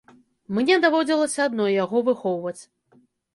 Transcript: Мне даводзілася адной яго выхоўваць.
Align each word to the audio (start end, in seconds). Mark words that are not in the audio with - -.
Мне 0.57 0.77
даводзілася 0.85 1.39
адной 1.49 1.77
яго 1.83 2.03
выхоўваць. 2.09 2.57